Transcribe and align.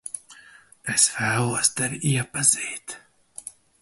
Es 0.93 1.03
vēlos 1.17 1.69
tevi 1.81 1.99
iepazīt. 2.13 2.97